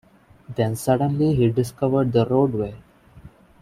Then 0.49 0.75
suddenly 0.77 1.35
he 1.35 1.51
discovered 1.51 2.11
the 2.11 2.25
roadway! 2.25 2.73